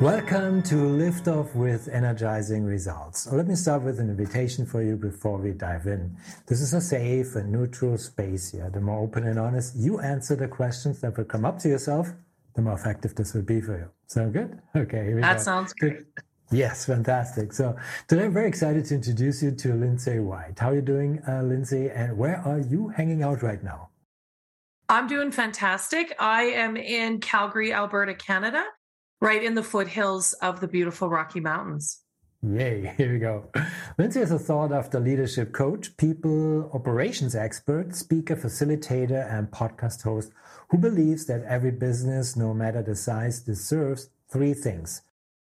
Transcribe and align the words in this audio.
Welcome 0.00 0.62
to 0.64 0.74
Liftoff 0.74 1.54
with 1.54 1.88
Energizing 1.88 2.64
Results. 2.64 3.26
Let 3.32 3.46
me 3.46 3.54
start 3.54 3.80
with 3.80 3.98
an 3.98 4.10
invitation 4.10 4.66
for 4.66 4.82
you 4.82 4.94
before 4.94 5.38
we 5.38 5.52
dive 5.52 5.86
in. 5.86 6.14
This 6.46 6.60
is 6.60 6.74
a 6.74 6.82
safe 6.82 7.34
and 7.34 7.50
neutral 7.50 7.96
space 7.96 8.52
here. 8.52 8.68
The 8.68 8.82
more 8.82 9.00
open 9.00 9.26
and 9.26 9.38
honest 9.38 9.74
you 9.74 9.98
answer 10.00 10.36
the 10.36 10.48
questions 10.48 11.00
that 11.00 11.16
will 11.16 11.24
come 11.24 11.46
up 11.46 11.58
to 11.60 11.70
yourself, 11.70 12.08
the 12.54 12.60
more 12.60 12.74
effective 12.74 13.14
this 13.14 13.32
will 13.32 13.40
be 13.40 13.62
for 13.62 13.78
you. 13.78 13.88
Sound 14.06 14.34
good? 14.34 14.60
Okay, 14.76 15.02
here 15.06 15.14
That 15.14 15.20
go. 15.20 15.20
That 15.20 15.40
sounds 15.40 15.72
good. 15.72 16.04
Yes, 16.50 16.84
fantastic. 16.84 17.54
So 17.54 17.74
today 18.06 18.26
I'm 18.26 18.34
very 18.34 18.48
excited 18.48 18.84
to 18.84 18.94
introduce 18.94 19.42
you 19.42 19.50
to 19.52 19.72
Lindsay 19.72 20.18
White. 20.18 20.58
How 20.58 20.72
are 20.72 20.74
you 20.74 20.82
doing, 20.82 21.22
uh, 21.26 21.40
Lindsay? 21.40 21.88
And 21.88 22.18
where 22.18 22.36
are 22.44 22.60
you 22.60 22.88
hanging 22.88 23.22
out 23.22 23.42
right 23.42 23.64
now? 23.64 23.88
I'm 24.90 25.06
doing 25.06 25.30
fantastic. 25.32 26.14
I 26.20 26.42
am 26.42 26.76
in 26.76 27.18
Calgary, 27.20 27.72
Alberta, 27.72 28.12
Canada 28.12 28.62
right 29.20 29.42
in 29.42 29.54
the 29.54 29.62
foothills 29.62 30.32
of 30.34 30.60
the 30.60 30.68
beautiful 30.68 31.08
Rocky 31.08 31.40
Mountains. 31.40 32.00
Yay, 32.42 32.94
here 32.96 33.12
we 33.12 33.18
go. 33.18 33.50
Lindsay 33.98 34.20
is 34.20 34.30
a 34.30 34.38
sought 34.38 34.72
after 34.72 35.00
leadership 35.00 35.52
coach, 35.52 35.96
people 35.96 36.70
operations 36.72 37.34
expert, 37.34 37.94
speaker, 37.94 38.36
facilitator, 38.36 39.32
and 39.32 39.50
podcast 39.50 40.02
host 40.02 40.30
who 40.70 40.78
believes 40.78 41.26
that 41.26 41.44
every 41.44 41.70
business, 41.70 42.36
no 42.36 42.52
matter 42.52 42.82
the 42.82 42.94
size, 42.94 43.40
deserves 43.40 44.10
three 44.28 44.54
things 44.54 45.02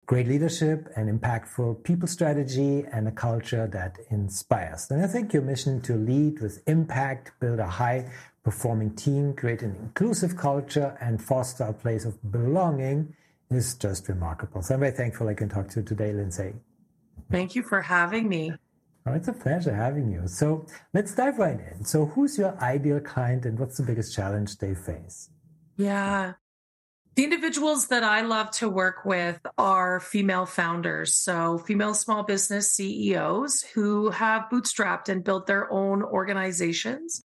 great 0.08 0.28
leadership, 0.28 0.90
an 0.98 1.08
impactful 1.08 1.82
people 1.86 2.06
strategy, 2.06 2.84
and 2.92 3.08
a 3.08 3.12
culture 3.12 3.66
that 3.66 3.98
inspires. 4.10 4.92
And 4.92 5.02
I 5.02 5.08
think 5.08 5.32
your 5.32 5.42
mission 5.42 5.80
to 5.84 5.96
lead 5.96 6.42
with 6.42 6.62
impact, 6.68 7.32
build 7.40 7.60
a 7.60 7.68
high 7.68 8.12
performing 8.44 8.94
team, 8.96 9.34
create 9.34 9.62
an 9.62 9.74
inclusive 9.80 10.36
culture, 10.36 10.98
and 11.00 11.24
foster 11.24 11.64
a 11.64 11.72
place 11.72 12.04
of 12.04 12.30
belonging 12.30 13.16
is 13.52 13.76
just 13.76 14.08
remarkable. 14.10 14.62
So 14.62 14.74
I'm 14.74 14.80
very 14.80 14.92
thankful 14.92 15.28
I 15.28 15.34
can 15.34 15.50
talk 15.50 15.68
to 15.70 15.80
you 15.80 15.86
today, 15.86 16.14
Lindsay. 16.14 16.54
Thank 17.30 17.56
you 17.56 17.64
for 17.64 17.82
having 17.82 18.28
me. 18.28 18.54
Oh, 19.06 19.14
it's 19.14 19.28
a 19.28 19.34
pleasure 19.34 19.74
having 19.74 20.12
you. 20.12 20.28
So 20.28 20.66
let's 20.94 21.16
dive 21.16 21.40
right 21.40 21.60
in. 21.60 21.84
So, 21.86 22.06
who's 22.06 22.38
your 22.38 22.56
ideal 22.62 23.00
client 23.00 23.46
and 23.46 23.58
what's 23.58 23.78
the 23.78 23.84
biggest 23.84 24.14
challenge 24.14 24.58
they 24.58 24.76
face? 24.76 25.30
Yeah. 25.76 26.34
The 27.16 27.24
individuals 27.26 27.88
that 27.88 28.04
I 28.04 28.22
love 28.22 28.52
to 28.52 28.70
work 28.70 29.04
with 29.04 29.40
are 29.58 30.00
female 30.00 30.46
founders. 30.46 31.16
So, 31.16 31.58
female 31.58 31.96
small 31.96 32.24
business 32.24 32.72
CEOs 32.74 33.64
who 33.74 34.12
have 34.12 34.50
bootstrapped 34.52 35.10
and 35.10 35.24
built 35.24 35.48
their 35.48 35.72
own 35.72 36.04
organizations 36.04 37.24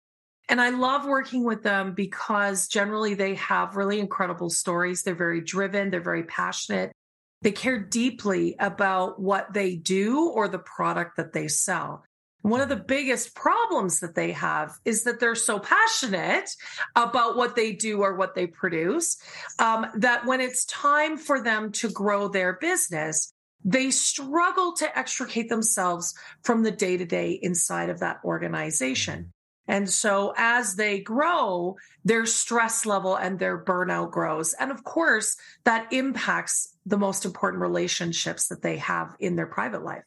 and 0.53 0.61
I 0.61 0.69
love 0.69 1.07
working 1.07 1.45
with 1.45 1.63
them 1.63 1.95
because 1.95 2.69
generally 2.69 3.15
they 3.15 3.37
have 3.37 3.75
really 3.75 3.99
incredible 3.99 4.51
stories. 4.51 5.03
They're 5.03 5.15
very 5.15 5.41
driven, 5.41 5.89
they're 5.89 6.03
very 6.03 6.25
passionate. 6.25 6.93
They 7.41 7.53
care 7.53 7.79
deeply 7.79 8.55
about 8.61 9.19
what 9.19 9.55
they 9.55 9.77
do 9.77 10.29
or 10.29 10.49
the 10.49 10.59
product 10.59 11.17
that 11.17 11.33
they 11.33 11.49
sell. 11.49 12.05
One 12.43 12.61
of 12.61 12.69
the 12.69 12.77
biggest 12.77 13.35
problems 13.35 14.01
that 14.01 14.15
they 14.15 14.33
have 14.33 14.75
is 14.85 15.05
that 15.05 15.21
they're 15.21 15.35
so 15.37 15.59
passionate 15.59 16.51
about 16.95 17.35
what 17.35 17.57
they 17.57 17.73
do 17.73 18.03
or 18.03 18.15
what 18.15 18.35
they 18.35 18.47
produce 18.47 19.17
um, 19.59 19.87
that 19.97 20.27
when 20.27 20.43
it's 20.43 20.67
time 20.67 21.17
for 21.17 21.43
them 21.43 21.73
to 21.73 21.89
grow 21.89 22.29
their 22.29 22.59
business, 22.61 23.33
they 23.65 23.91
struggle 23.91 24.75
to 24.75 24.99
extricate 24.99 25.49
themselves 25.49 26.13
from 26.43 26.63
the 26.63 26.73
day 26.73 26.99
to 26.99 27.07
day 27.07 27.39
inside 27.43 27.89
of 27.89 28.01
that 28.01 28.21
organization. 28.23 29.33
And 29.69 29.89
so 29.89 30.35
as 30.37 30.75
they 30.75 31.01
grow, 31.01 31.77
their 32.05 32.27
stress 32.27 32.85
level 32.85 33.15
and 33.15 33.39
their 33.39 33.63
burnout 33.63 34.11
grows. 34.11 34.55
And 34.55 34.71
of 34.71 34.85
course, 34.85 35.37
that 35.65 35.93
impacts 35.93 36.77
the 36.85 36.99
most 36.99 37.25
important 37.25 37.61
relationships 37.61 38.49
that 38.49 38.63
they 38.63 38.79
have 38.79 39.15
in 39.21 39.37
their 39.37 39.47
private 39.47 39.85
life. 39.85 40.05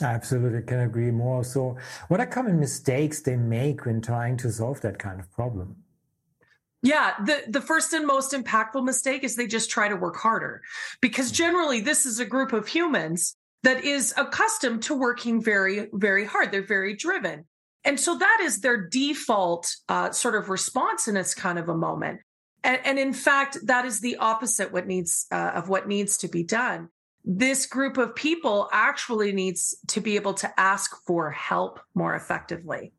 Absolutely, 0.00 0.62
can 0.62 0.80
agree 0.80 1.10
more. 1.10 1.42
So, 1.42 1.78
what 2.08 2.20
are 2.20 2.26
common 2.26 2.60
mistakes 2.60 3.22
they 3.22 3.36
make 3.36 3.86
when 3.86 4.02
trying 4.02 4.36
to 4.38 4.52
solve 4.52 4.82
that 4.82 4.98
kind 4.98 5.18
of 5.18 5.32
problem? 5.32 5.76
Yeah, 6.82 7.14
the, 7.24 7.42
the 7.48 7.62
first 7.62 7.94
and 7.94 8.06
most 8.06 8.32
impactful 8.32 8.84
mistake 8.84 9.24
is 9.24 9.34
they 9.34 9.46
just 9.46 9.70
try 9.70 9.88
to 9.88 9.96
work 9.96 10.16
harder 10.16 10.62
because 11.00 11.32
mm. 11.32 11.36
generally 11.36 11.80
this 11.80 12.04
is 12.04 12.20
a 12.20 12.26
group 12.26 12.52
of 12.52 12.68
humans 12.68 13.36
that 13.62 13.84
is 13.84 14.14
accustomed 14.16 14.82
to 14.84 14.94
working 14.94 15.42
very, 15.42 15.88
very 15.92 16.26
hard. 16.26 16.52
They're 16.52 16.62
very 16.62 16.94
driven. 16.94 17.46
And 17.86 18.00
so 18.00 18.18
that 18.18 18.38
is 18.42 18.60
their 18.60 18.88
default 18.88 19.74
uh, 19.88 20.10
sort 20.10 20.34
of 20.34 20.50
response 20.50 21.06
in 21.06 21.14
this 21.14 21.34
kind 21.34 21.56
of 21.56 21.68
a 21.68 21.76
moment. 21.76 22.20
And, 22.64 22.80
and 22.84 22.98
in 22.98 23.12
fact, 23.12 23.58
that 23.64 23.84
is 23.84 24.00
the 24.00 24.16
opposite 24.16 24.72
what 24.72 24.88
needs 24.88 25.26
uh, 25.30 25.52
of 25.54 25.68
what 25.68 25.86
needs 25.86 26.18
to 26.18 26.28
be 26.28 26.42
done. 26.42 26.88
This 27.24 27.64
group 27.64 27.96
of 27.96 28.14
people 28.16 28.68
actually 28.72 29.32
needs 29.32 29.76
to 29.86 30.00
be 30.00 30.16
able 30.16 30.34
to 30.34 30.60
ask 30.60 30.96
for 31.06 31.30
help 31.30 31.78
more 31.94 32.16
effectively. 32.16 32.92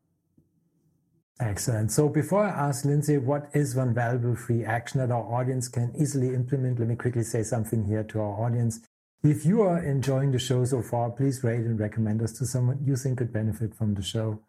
Excellent. 1.39 1.91
So 1.91 2.07
before 2.07 2.45
I 2.45 2.49
ask 2.49 2.85
Lindsay, 2.85 3.17
what 3.17 3.49
is 3.53 3.75
one 3.75 3.93
valuable 3.93 4.35
free 4.35 4.63
action 4.63 5.01
that 5.01 5.11
our 5.11 5.23
audience 5.33 5.67
can 5.67 5.93
easily 5.99 6.33
implement? 6.33 6.79
Let 6.79 6.87
me 6.87 6.95
quickly 6.95 7.23
say 7.23 7.43
something 7.43 7.85
here 7.85 8.03
to 8.05 8.21
our 8.21 8.45
audience. 8.45 8.79
If 9.21 9.45
you 9.45 9.61
are 9.63 9.83
enjoying 9.83 10.31
the 10.31 10.39
show 10.39 10.63
so 10.63 10.81
far, 10.81 11.09
please 11.11 11.43
rate 11.43 11.65
and 11.65 11.77
recommend 11.77 12.21
us 12.21 12.31
to 12.33 12.45
someone 12.45 12.79
you 12.85 12.95
think 12.95 13.17
could 13.17 13.33
benefit 13.33 13.75
from 13.75 13.93
the 13.93 14.01
show. 14.01 14.39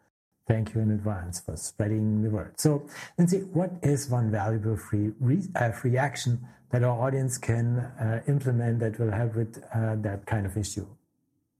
Thank 0.49 0.73
you 0.73 0.81
in 0.81 0.89
advance 0.89 1.39
for 1.41 1.55
spreading 1.55 2.23
the 2.23 2.29
word. 2.31 2.59
So, 2.59 2.87
Lindsay, 3.19 3.41
what 3.53 3.69
is 3.83 4.09
one 4.09 4.31
valuable 4.31 4.77
free 4.77 5.11
re, 5.19 5.43
uh, 5.55 5.69
free 5.69 5.95
action 5.95 6.39
that 6.71 6.83
our 6.83 6.99
audience 7.05 7.37
can 7.37 7.77
uh, 7.77 8.21
implement 8.27 8.79
that 8.79 8.97
will 8.99 9.11
help 9.11 9.35
with 9.35 9.63
uh, 9.75 9.95
that 9.97 10.25
kind 10.25 10.47
of 10.47 10.57
issue? 10.57 10.87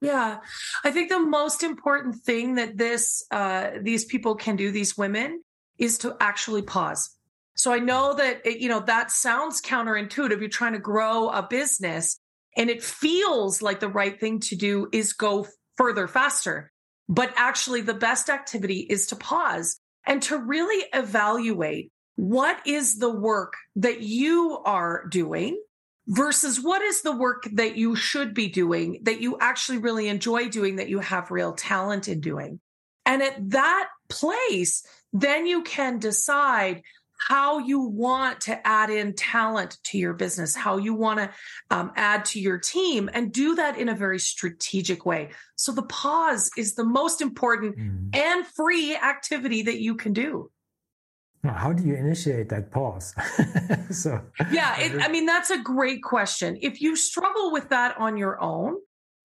Yeah, 0.02 0.40
I 0.84 0.90
think 0.90 1.10
the 1.10 1.20
most 1.20 1.62
important 1.62 2.16
thing 2.16 2.56
that 2.56 2.80
this 2.80 3.24
uh, 3.30 3.72
these 3.80 4.06
people 4.06 4.34
can 4.34 4.56
do, 4.56 4.72
these 4.72 4.98
women, 4.98 5.44
is 5.78 6.00
to 6.00 6.18
actually 6.20 6.64
pause. 6.64 7.16
So 7.56 7.72
I 7.72 7.78
know 7.78 8.16
that 8.16 8.44
it, 8.44 8.60
you 8.60 8.70
know 8.70 8.80
that 8.80 9.12
sounds 9.12 9.62
counterintuitive. 9.62 10.40
You're 10.40 10.50
trying 10.50 10.74
to 10.74 10.80
grow 10.80 11.30
a 11.30 11.44
business, 11.44 12.20
and 12.58 12.72
it 12.72 12.82
feels 12.82 13.62
like 13.62 13.82
the 13.82 13.88
right 13.90 14.20
thing 14.20 14.40
to 14.50 14.56
do 14.56 14.90
is 14.92 15.14
go 15.14 15.46
further 15.78 16.08
faster. 16.08 16.72
But 17.10 17.34
actually, 17.36 17.82
the 17.82 17.96
best 17.96 18.30
activity 18.30 18.80
is 18.80 19.08
to 19.08 19.16
pause 19.16 19.80
and 20.06 20.22
to 20.24 20.38
really 20.38 20.86
evaluate 20.94 21.92
what 22.16 22.66
is 22.68 23.00
the 23.00 23.10
work 23.10 23.54
that 23.78 24.02
you 24.02 24.60
are 24.64 25.08
doing 25.08 25.60
versus 26.08 26.60
what 26.62 26.82
is 26.82 27.02
the 27.02 27.16
work 27.16 27.48
that 27.54 27.78
you 27.78 27.96
should 27.96 28.34
be 28.34 28.48
doing 28.48 29.00
that 29.04 29.22
you 29.22 29.38
actually 29.40 29.80
really 29.80 30.08
enjoy 30.08 30.50
doing, 30.50 30.78
that 30.78 30.90
you 30.90 31.00
have 31.00 31.32
real 31.32 31.54
talent 31.54 32.08
in 32.08 32.20
doing. 32.20 32.60
And 33.06 33.24
at 33.24 33.50
that 33.52 33.90
place, 34.10 34.84
then 35.14 35.48
you 35.48 35.64
can 35.64 35.98
decide 35.98 36.84
how 37.20 37.60
you 37.60 37.82
want 37.82 38.42
to 38.42 38.68
add 38.68 38.90
in 38.90 39.14
talent 39.14 39.78
to 39.84 39.98
your 39.98 40.14
business, 40.14 40.56
how 40.56 40.78
you 40.78 40.94
want 40.94 41.20
to 41.20 41.30
um, 41.70 41.92
add 41.96 42.26
to 42.26 42.40
your 42.40 42.58
team, 42.58 43.10
and 43.14 43.32
do 43.32 43.56
that 43.56 43.78
in 43.78 43.90
a 43.90 43.96
very 43.96 44.20
strategic 44.20 45.06
way. 45.06 45.30
So 45.56 45.72
the 45.72 45.84
pause 45.84 46.50
is 46.58 46.76
the 46.76 46.86
most 46.86 47.22
important 47.22 47.78
mm. 47.78 48.16
and 48.16 48.48
free 48.48 48.96
activity 48.96 49.64
that 49.64 49.80
you 49.80 49.96
can 49.96 50.14
do. 50.14 50.50
How 51.44 51.72
do 51.72 51.84
you 51.84 51.96
initiate 51.96 52.50
that 52.50 52.72
pause? 52.72 53.14
so, 53.92 54.22
yeah, 54.52 54.78
it, 54.80 55.02
I 55.02 55.08
mean, 55.08 55.26
that's 55.26 55.50
a 55.50 55.58
great 55.58 56.04
question. 56.04 56.58
If 56.62 56.82
you 56.82 56.98
struggle 56.98 57.52
with 57.52 57.70
that 57.70 57.98
on 57.98 58.18
your 58.18 58.42
own, 58.42 58.76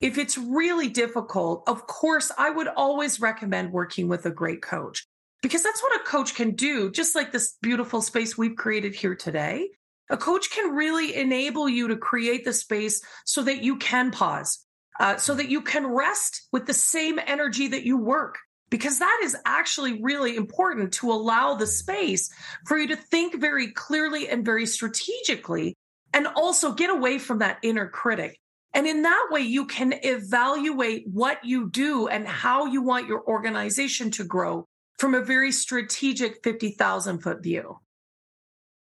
if 0.00 0.16
it's 0.16 0.38
really 0.38 0.88
difficult, 0.88 1.64
of 1.66 1.86
course, 1.86 2.30
I 2.38 2.50
would 2.50 2.68
always 2.68 3.20
recommend 3.20 3.72
working 3.72 4.06
with 4.06 4.26
a 4.26 4.30
great 4.30 4.62
coach 4.62 5.06
because 5.44 5.62
that's 5.62 5.82
what 5.82 6.00
a 6.00 6.04
coach 6.04 6.34
can 6.34 6.52
do, 6.52 6.90
just 6.90 7.14
like 7.14 7.30
this 7.30 7.58
beautiful 7.60 8.00
space 8.00 8.38
we've 8.38 8.56
created 8.56 8.94
here 8.94 9.14
today. 9.14 9.68
A 10.08 10.16
coach 10.16 10.50
can 10.50 10.74
really 10.74 11.14
enable 11.14 11.68
you 11.68 11.88
to 11.88 11.98
create 11.98 12.46
the 12.46 12.52
space 12.54 13.04
so 13.26 13.42
that 13.42 13.62
you 13.62 13.76
can 13.76 14.10
pause, 14.10 14.64
uh, 14.98 15.18
so 15.18 15.34
that 15.34 15.50
you 15.50 15.60
can 15.60 15.86
rest 15.86 16.48
with 16.50 16.64
the 16.64 16.72
same 16.72 17.20
energy 17.26 17.68
that 17.68 17.84
you 17.84 17.98
work. 17.98 18.38
Because 18.70 19.00
that 19.00 19.20
is 19.22 19.36
actually 19.44 20.02
really 20.02 20.34
important 20.34 20.94
to 20.94 21.12
allow 21.12 21.56
the 21.56 21.66
space 21.66 22.32
for 22.64 22.78
you 22.78 22.88
to 22.88 22.96
think 22.96 23.38
very 23.38 23.70
clearly 23.70 24.30
and 24.30 24.46
very 24.46 24.64
strategically, 24.64 25.76
and 26.14 26.26
also 26.26 26.72
get 26.72 26.88
away 26.88 27.18
from 27.18 27.40
that 27.40 27.58
inner 27.62 27.86
critic. 27.86 28.40
And 28.72 28.86
in 28.86 29.02
that 29.02 29.26
way, 29.30 29.42
you 29.42 29.66
can 29.66 29.92
evaluate 30.04 31.04
what 31.06 31.44
you 31.44 31.68
do 31.68 32.08
and 32.08 32.26
how 32.26 32.64
you 32.64 32.80
want 32.80 33.08
your 33.08 33.22
organization 33.28 34.10
to 34.12 34.24
grow 34.24 34.66
from 34.98 35.14
a 35.14 35.20
very 35.20 35.52
strategic 35.52 36.42
50,000 36.42 37.20
foot 37.20 37.42
view. 37.42 37.78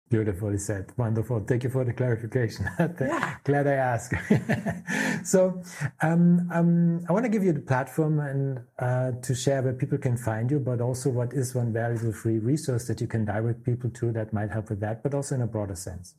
Beautifully 0.10 0.60
said. 0.60 0.92
Wonderful. 0.96 1.40
Thank 1.40 1.64
you 1.64 1.72
for 1.72 1.84
the 1.84 1.92
clarification. 1.92 2.70
Glad 3.46 3.66
I 3.66 3.74
asked. 3.74 4.14
so, 5.28 5.64
um, 6.04 6.48
um, 6.54 7.04
I 7.10 7.14
want 7.14 7.26
to 7.26 7.30
give 7.30 7.44
you 7.44 7.52
the 7.52 7.62
platform 7.62 8.20
and 8.20 8.60
uh, 8.78 9.20
to 9.24 9.34
share 9.34 9.64
where 9.64 9.74
people 9.74 9.98
can 9.98 10.16
find 10.16 10.52
you, 10.52 10.60
but 10.60 10.82
also 10.82 11.10
what 11.10 11.34
is 11.34 11.56
one 11.56 11.74
valuable 11.74 12.14
free 12.14 12.38
resource 12.38 12.86
that 12.90 13.02
you 13.02 13.08
can 13.08 13.26
direct 13.26 13.64
people 13.64 13.90
to 13.90 14.12
that 14.12 14.34
might 14.34 14.52
help 14.52 14.70
with 14.70 14.82
that, 14.82 15.02
but 15.02 15.16
also 15.16 15.34
in 15.34 15.42
a 15.42 15.48
broader 15.48 15.76
sense. 15.76 16.14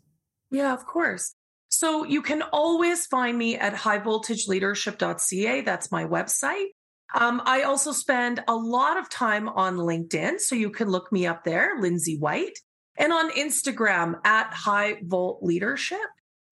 Yeah, 0.50 0.74
of 0.74 0.84
course. 0.86 1.36
So 1.68 2.04
you 2.04 2.20
can 2.20 2.42
always 2.52 3.06
find 3.06 3.38
me 3.38 3.56
at 3.56 3.74
highvoltageleadership.ca. 3.74 5.60
That's 5.60 5.92
my 5.92 6.04
website. 6.04 6.70
Um, 7.14 7.42
I 7.44 7.62
also 7.62 7.92
spend 7.92 8.42
a 8.48 8.54
lot 8.54 8.96
of 8.96 9.08
time 9.08 9.48
on 9.48 9.76
LinkedIn, 9.76 10.40
so 10.40 10.54
you 10.54 10.70
can 10.70 10.88
look 10.88 11.12
me 11.12 11.26
up 11.26 11.44
there, 11.44 11.80
Lindsay 11.80 12.18
White 12.18 12.58
and 12.96 13.12
on 13.12 13.30
Instagram 13.32 14.14
at 14.24 14.52
High 14.52 14.96
Volt 15.02 15.42
Leadership. 15.42 15.98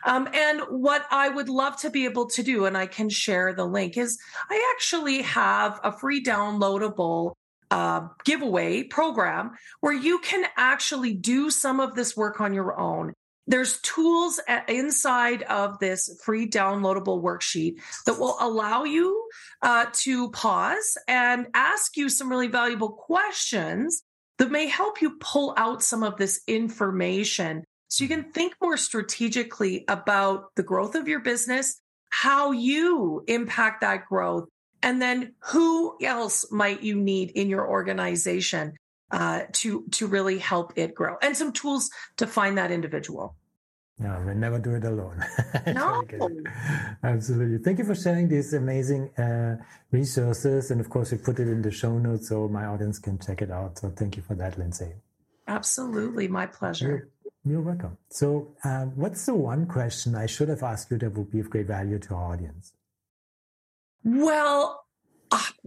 Um, 0.05 0.29
and 0.35 0.61
what 0.69 1.07
I 1.11 1.29
would 1.29 1.49
love 1.49 1.77
to 1.83 1.91
be 1.91 2.05
able 2.07 2.27
to 2.31 2.43
do, 2.43 2.65
and 2.65 2.77
I 2.77 2.87
can 2.87 3.09
share 3.09 3.55
the 3.55 3.65
link, 3.65 3.97
is 3.97 4.19
I 4.51 4.75
actually 4.75 5.23
have 5.23 5.79
a 5.85 5.97
free 5.97 6.23
downloadable 6.23 7.35
uh, 7.71 8.09
giveaway 8.25 8.83
program 8.83 9.53
where 9.81 9.93
you 9.93 10.19
can 10.19 10.45
actually 10.57 11.15
do 11.15 11.51
some 11.51 11.79
of 11.79 11.95
this 11.95 12.17
work 12.17 12.41
on 12.41 12.53
your 12.53 12.79
own. 12.79 13.13
There's 13.47 13.81
tools 13.81 14.41
inside 14.69 15.43
of 15.43 15.79
this 15.81 16.21
free 16.25 16.49
downloadable 16.49 17.23
worksheet 17.23 17.81
that 18.06 18.19
will 18.19 18.37
allow 18.41 18.85
you 18.85 19.29
uh, 19.62 19.87
to 19.93 20.31
pause 20.31 20.97
and 21.09 21.49
ask 21.53 21.97
you 21.97 22.09
some 22.09 22.31
really 22.31 22.47
valuable 22.47 22.91
questions 22.91 24.05
that 24.39 24.50
may 24.50 24.67
help 24.67 25.03
you 25.03 25.17
pull 25.19 25.55
out 25.56 25.83
some 25.83 26.03
of 26.03 26.17
this 26.19 26.41
information 26.47 27.65
so 27.89 28.05
you 28.05 28.09
can 28.09 28.33
think 28.33 28.55
more 28.62 28.77
strategically 28.77 29.85
about 29.87 30.55
the 30.56 30.62
growth 30.62 30.94
of 30.94 31.09
your 31.09 31.21
business, 31.21 31.79
how 32.09 32.53
you 32.53 33.23
impact 33.27 33.83
that 33.83 34.06
growth, 34.06 34.49
and 34.83 35.03
then 35.03 35.35
who 35.41 35.99
else 36.03 36.50
might 36.50 36.83
you 36.83 36.97
need 36.97 37.33
in 37.33 37.50
your 37.50 37.69
organization 37.69 38.73
uh, 39.12 39.43
to 39.53 39.85
to 39.93 40.06
really 40.06 40.38
help 40.38 40.73
it 40.76 40.94
grow, 40.94 41.17
and 41.23 41.37
some 41.37 41.53
tools 41.53 41.91
to 42.17 42.26
find 42.26 42.59
that 42.59 42.70
individual. 42.70 43.37
No, 43.99 44.20
we 44.26 44.35
never 44.35 44.59
do 44.59 44.75
it 44.75 44.85
alone. 44.85 45.25
no. 45.69 46.03
Absolutely. 47.05 47.59
Thank 47.59 47.79
you 47.79 47.85
for 47.85 47.94
sharing 47.94 48.26
these 48.29 48.53
amazing 48.53 49.11
uh, 49.17 49.59
resources. 49.93 50.73
And 50.73 50.81
of 50.81 50.91
course, 50.91 51.12
we 51.12 51.19
put 51.19 51.38
it 51.38 51.47
in 51.47 51.62
the 51.62 51.70
show 51.70 51.97
notes 51.99 52.29
so 52.29 52.49
my 52.49 52.64
audience 52.64 52.99
can 52.99 53.19
check 53.19 53.43
it 53.43 53.50
out. 53.50 53.79
So 53.79 53.91
thank 53.91 54.17
you 54.17 54.23
for 54.23 54.35
that, 54.35 54.59
Lindsay. 54.59 54.93
Absolutely. 55.47 56.26
My 56.26 56.47
pleasure. 56.47 57.08
You're, 57.44 57.53
you're 57.53 57.61
welcome. 57.61 57.97
So, 58.08 58.55
uh, 58.65 58.87
what's 58.87 59.26
the 59.26 59.35
one 59.35 59.67
question 59.67 60.17
I 60.17 60.26
should 60.26 60.49
have 60.49 60.62
asked 60.62 60.91
you 60.91 60.99
that 60.99 61.12
would 61.17 61.31
be 61.31 61.41
of 61.41 61.50
great 61.50 61.67
value 61.67 61.99
to 62.00 62.15
our 62.15 62.32
audience? 62.32 62.73
Well, 64.05 64.81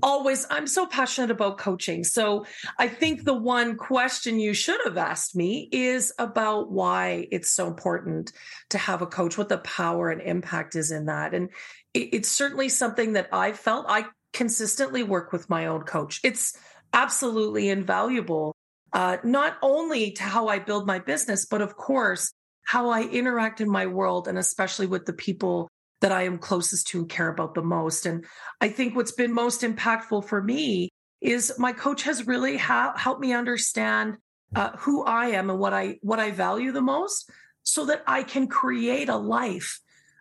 always 0.03 0.45
i'm 0.49 0.67
so 0.67 0.85
passionate 0.85 1.31
about 1.31 1.57
coaching. 1.57 2.03
So 2.03 2.45
i 2.77 2.87
think 2.87 3.23
the 3.23 3.33
one 3.33 3.77
question 3.77 4.39
you 4.39 4.53
should 4.53 4.79
have 4.85 4.97
asked 4.97 5.35
me 5.35 5.69
is 5.71 6.13
about 6.19 6.71
why 6.71 7.27
it's 7.31 7.51
so 7.51 7.67
important 7.67 8.31
to 8.69 8.77
have 8.77 9.01
a 9.01 9.07
coach 9.07 9.37
what 9.37 9.49
the 9.49 9.57
power 9.59 10.09
and 10.09 10.21
impact 10.21 10.75
is 10.75 10.91
in 10.91 11.05
that. 11.05 11.33
And 11.33 11.49
it's 11.93 12.29
certainly 12.29 12.69
something 12.69 13.13
that 13.13 13.29
i 13.31 13.53
felt. 13.53 13.85
I 13.87 14.05
consistently 14.33 15.03
work 15.03 15.31
with 15.31 15.49
my 15.49 15.67
own 15.67 15.83
coach. 15.83 16.19
It's 16.23 16.57
absolutely 16.93 17.69
invaluable 17.69 18.55
uh, 18.93 19.17
not 19.23 19.57
only 19.61 20.11
to 20.11 20.23
how 20.23 20.47
i 20.47 20.57
build 20.57 20.87
my 20.87 20.97
business 20.99 21.45
but 21.45 21.61
of 21.61 21.75
course 21.75 22.31
how 22.63 22.89
i 22.89 23.03
interact 23.03 23.61
in 23.61 23.69
my 23.69 23.85
world 23.85 24.27
and 24.27 24.37
especially 24.37 24.87
with 24.87 25.05
the 25.05 25.13
people 25.13 25.69
that 26.01 26.11
I 26.11 26.23
am 26.23 26.37
closest 26.37 26.87
to 26.87 26.99
and 26.99 27.09
care 27.09 27.29
about 27.29 27.53
the 27.53 27.63
most. 27.63 28.05
And 28.05 28.25
I 28.61 28.69
think 28.69 28.95
what's 28.95 29.11
been 29.11 29.33
most 29.33 29.61
impactful 29.61 30.25
for 30.25 30.41
me 30.41 30.89
is 31.21 31.53
my 31.57 31.73
coach 31.73 32.03
has 32.03 32.27
really 32.27 32.57
ha- 32.57 32.95
helped 32.97 33.21
me 33.21 33.33
understand 33.33 34.17
uh, 34.55 34.71
who 34.77 35.03
I 35.03 35.27
am 35.27 35.49
and 35.49 35.59
what 35.59 35.73
I 35.73 35.97
what 36.01 36.19
I 36.19 36.31
value 36.31 36.71
the 36.71 36.81
most, 36.81 37.29
so 37.63 37.85
that 37.85 38.03
I 38.05 38.23
can 38.23 38.47
create 38.47 39.09
a 39.09 39.17
life 39.17 39.79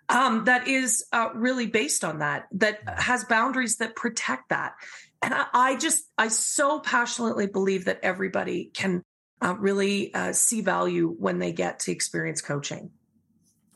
um, 0.09 0.45
that 0.45 0.69
is 0.69 1.05
uh, 1.13 1.29
really 1.35 1.67
based 1.67 2.05
on 2.05 2.19
that, 2.19 2.47
that 2.53 2.81
has 2.87 3.25
boundaries 3.25 3.77
that 3.79 3.97
protect 3.97 4.51
that. 4.51 4.75
And 5.23 5.33
I, 5.33 5.47
I 5.53 5.77
just 5.77 6.05
I 6.19 6.29
so 6.29 6.81
passionately 6.81 7.47
believe 7.47 7.87
that 7.87 8.01
everybody 8.03 8.71
can 8.75 9.03
uh, 9.43 9.55
really 9.59 10.13
uh, 10.15 10.33
see 10.33 10.61
value 10.61 11.15
when 11.19 11.39
they 11.39 11.53
get 11.53 11.81
to 11.81 11.93
experience 11.93 12.41
coaching. 12.41 12.91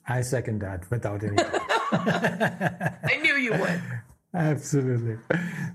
I 0.06 0.22
second 0.22 0.60
that 0.60 0.90
without 0.90 1.22
any. 1.22 1.36
I 1.92 3.18
knew 3.22 3.34
you 3.34 3.52
would. 3.52 3.82
Absolutely. 4.34 5.16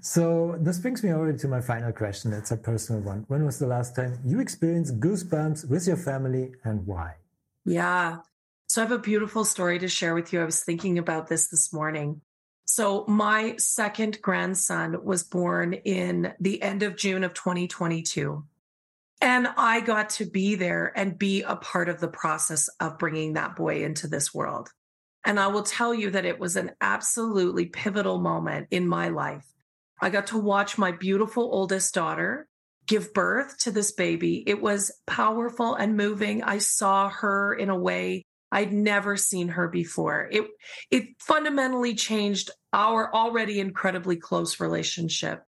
So 0.02 0.58
this 0.60 0.78
brings 0.80 1.04
me 1.04 1.12
already 1.12 1.38
to 1.40 1.48
my 1.48 1.60
final 1.60 1.92
question. 1.92 2.34
It's 2.34 2.52
a 2.52 2.58
personal 2.58 3.02
one. 3.02 3.26
When 3.28 3.46
was 3.46 3.60
the 3.60 3.68
last 3.68 3.96
time 3.96 4.20
you 4.26 4.40
experienced 4.40 5.00
goosebumps 5.00 5.70
with 5.70 5.88
your 5.88 5.98
family 5.98 6.52
and 6.64 6.86
why? 6.86 7.16
Yeah. 7.66 8.18
So 8.68 8.82
I 8.82 8.86
have 8.86 8.92
a 8.92 9.00
beautiful 9.00 9.44
story 9.44 9.80
to 9.80 9.88
share 9.88 10.14
with 10.14 10.32
you. 10.34 10.42
I 10.42 10.46
was 10.46 10.64
thinking 10.64 10.98
about 10.98 11.28
this 11.28 11.50
this 11.50 11.74
morning. 11.74 12.22
So 12.66 13.06
my 13.08 13.56
second 13.58 14.22
grandson 14.22 15.04
was 15.04 15.24
born 15.24 15.74
in 15.74 16.34
the 16.40 16.62
end 16.62 16.84
of 16.84 16.96
June 16.96 17.24
of 17.24 17.34
2022. 17.34 18.46
And 19.22 19.48
I 19.58 19.80
got 19.80 20.10
to 20.12 20.26
be 20.26 20.56
there 20.56 20.92
and 20.96 21.18
be 21.18 21.44
a 21.44 21.56
part 21.56 21.88
of 21.88 22.00
the 22.00 22.08
process 22.08 22.68
of 22.80 23.00
bringing 23.00 23.34
that 23.34 23.56
boy 23.56 23.84
into 23.84 24.08
this 24.08 24.34
world. 24.34 24.70
And 25.26 25.40
I 25.40 25.48
will 25.48 25.64
tell 25.64 25.94
you 25.94 26.12
that 26.12 26.26
it 26.26 26.40
was 26.40 26.56
an 26.56 26.72
absolutely 26.82 27.66
pivotal 27.66 28.20
moment 28.20 28.68
in 28.72 28.88
my 28.88 29.10
life. 29.10 29.46
I 30.02 30.10
got 30.10 30.28
to 30.28 30.38
watch 30.38 30.78
my 30.78 30.92
beautiful 30.92 31.50
oldest 31.52 31.94
daughter 31.94 32.48
give 32.88 33.14
birth 33.14 33.58
to 33.60 33.72
this 33.72 33.94
baby. 33.94 34.44
It 34.46 34.62
was 34.62 34.92
powerful 35.08 35.76
and 35.76 35.96
moving. 35.96 36.44
I 36.44 36.58
saw 36.58 37.10
her 37.10 37.54
in 37.54 37.70
a 37.70 37.78
way 37.78 38.24
I'd 38.52 38.72
never 38.72 39.18
seen 39.18 39.48
her 39.50 39.68
before. 39.68 40.30
It 40.32 40.46
it 40.92 41.06
fundamentally 41.20 41.96
changed 41.96 42.52
our 42.72 43.14
already 43.14 43.60
incredibly 43.60 44.16
close 44.18 44.60
relationship. 44.60 45.42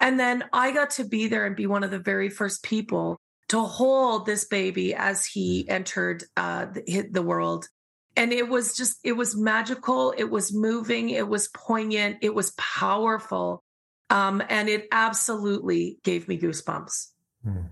And 0.00 0.18
then 0.18 0.44
I 0.52 0.72
got 0.72 0.90
to 0.92 1.04
be 1.04 1.28
there 1.28 1.44
and 1.44 1.54
be 1.54 1.66
one 1.66 1.84
of 1.84 1.90
the 1.90 1.98
very 1.98 2.30
first 2.30 2.62
people 2.62 3.18
to 3.48 3.60
hold 3.60 4.24
this 4.24 4.46
baby 4.46 4.94
as 4.94 5.26
he 5.26 5.68
entered 5.68 6.24
uh, 6.36 6.66
the, 6.66 7.08
the 7.10 7.22
world. 7.22 7.68
And 8.16 8.32
it 8.32 8.48
was 8.48 8.76
just, 8.76 8.98
it 9.04 9.12
was 9.12 9.36
magical. 9.36 10.14
It 10.16 10.30
was 10.30 10.54
moving. 10.54 11.10
It 11.10 11.28
was 11.28 11.48
poignant. 11.48 12.18
It 12.22 12.34
was 12.34 12.52
powerful. 12.52 13.62
Um, 14.10 14.42
and 14.48 14.68
it 14.68 14.88
absolutely 14.92 15.98
gave 16.02 16.28
me 16.28 16.38
goosebumps. 16.38 17.08
Hmm. 17.44 17.66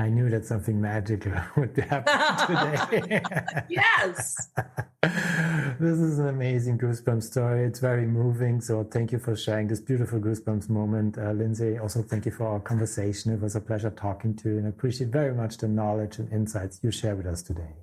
I 0.00 0.08
knew 0.08 0.30
that 0.30 0.46
something 0.46 0.80
magical 0.80 1.32
would 1.56 1.76
happen 1.76 3.02
today. 3.02 3.20
yes. 3.68 4.48
this 5.02 5.98
is 5.98 6.18
an 6.18 6.28
amazing 6.28 6.78
goosebumps 6.78 7.24
story. 7.24 7.64
It's 7.64 7.80
very 7.80 8.06
moving. 8.06 8.62
So 8.62 8.82
thank 8.84 9.12
you 9.12 9.18
for 9.18 9.36
sharing 9.36 9.68
this 9.68 9.80
beautiful 9.80 10.18
goosebumps 10.18 10.70
moment, 10.70 11.18
uh, 11.18 11.32
Lindsay. 11.32 11.76
Also, 11.78 12.02
thank 12.02 12.24
you 12.24 12.32
for 12.32 12.46
our 12.46 12.60
conversation. 12.60 13.30
It 13.32 13.40
was 13.42 13.56
a 13.56 13.60
pleasure 13.60 13.90
talking 13.90 14.34
to 14.36 14.48
you 14.48 14.58
and 14.58 14.66
I 14.66 14.70
appreciate 14.70 15.10
very 15.10 15.34
much 15.34 15.58
the 15.58 15.68
knowledge 15.68 16.18
and 16.18 16.32
insights 16.32 16.80
you 16.82 16.90
share 16.90 17.14
with 17.14 17.26
us 17.26 17.42
today. 17.42 17.74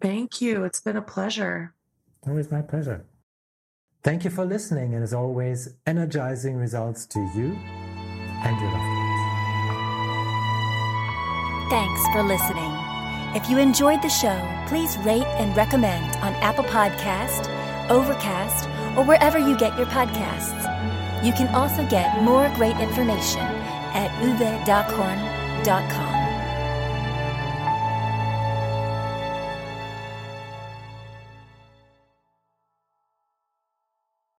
Thank 0.00 0.40
you. 0.40 0.64
It's 0.64 0.80
been 0.80 0.96
a 0.96 1.02
pleasure. 1.02 1.74
Always 2.26 2.50
my 2.50 2.62
pleasure. 2.62 3.04
Thank 4.02 4.24
you 4.24 4.30
for 4.30 4.44
listening. 4.44 4.94
And 4.94 5.02
as 5.02 5.12
always, 5.12 5.74
energizing 5.86 6.56
results 6.56 7.06
to 7.06 7.18
you 7.34 7.58
and 8.44 8.60
your 8.60 8.70
loved 8.70 8.84
ones. 8.84 9.08
Thanks 11.70 12.02
for 12.12 12.22
listening. 12.22 12.72
If 13.34 13.50
you 13.50 13.58
enjoyed 13.58 14.00
the 14.00 14.08
show, 14.08 14.40
please 14.68 14.96
rate 14.98 15.26
and 15.36 15.54
recommend 15.56 16.16
on 16.16 16.32
Apple 16.36 16.64
Podcast, 16.64 17.48
Overcast, 17.90 18.66
or 18.96 19.04
wherever 19.04 19.38
you 19.38 19.56
get 19.58 19.76
your 19.76 19.86
podcasts. 19.88 20.64
You 21.24 21.32
can 21.32 21.54
also 21.54 21.86
get 21.88 22.22
more 22.22 22.48
great 22.54 22.76
information 22.78 23.40
at 23.92 24.10
uwedockhorn.com. 24.22 26.07